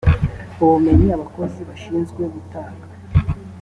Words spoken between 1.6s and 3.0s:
bashinzwe gutanga